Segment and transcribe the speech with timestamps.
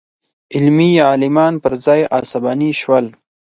[0.55, 3.05] علمي عالمان پر ځای عصباني شول.